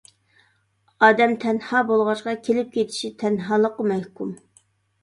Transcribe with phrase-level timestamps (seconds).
[1.07, 4.35] ئادەم تەنھا بولغاچقا، كېلىپ كېتىشى تەنھالىققا مەھكۇم!